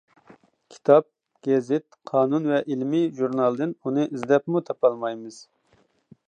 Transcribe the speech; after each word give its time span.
كىتاب، 0.75 1.05
گېزىت، 1.47 1.85
قانۇن 2.11 2.47
ۋە 2.53 2.61
ئىلمىي 2.63 3.05
ژۇرنالدىن 3.19 3.77
ئۇنى 3.85 4.07
ئىزدەپمۇ 4.09 4.65
تاپالمايمىز. 4.71 5.39